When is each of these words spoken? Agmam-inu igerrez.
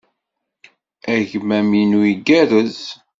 Agmam-inu 1.15 2.01
igerrez. 2.13 2.79